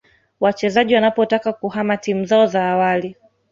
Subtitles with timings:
[0.39, 3.15] wachezaji wanapotaka kuhama timu zao za awali